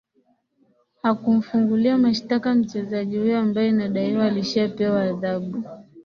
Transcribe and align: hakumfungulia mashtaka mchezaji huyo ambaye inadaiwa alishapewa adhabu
hakumfungulia 1.01 1.97
mashtaka 1.97 2.53
mchezaji 2.53 3.17
huyo 3.17 3.39
ambaye 3.39 3.69
inadaiwa 3.69 4.25
alishapewa 4.25 5.01
adhabu 5.01 5.63